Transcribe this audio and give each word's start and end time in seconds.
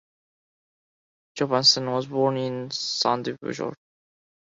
Johannessen 1.37 1.85
was 1.93 2.07
born 2.07 2.35
in 2.35 2.69
Sandefjord. 2.69 3.75